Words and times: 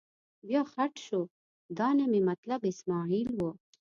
بیا 0.47 0.61
خټ 0.71 0.93
شو، 1.05 1.21
دا 1.77 1.87
نه 1.99 2.05
مې 2.11 2.21
مطلب 2.29 2.61
اسمعیل 2.71 3.29
و. 3.33 3.39